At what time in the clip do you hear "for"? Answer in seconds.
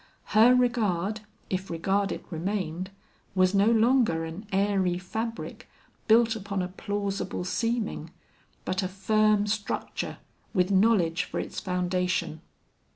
11.25-11.39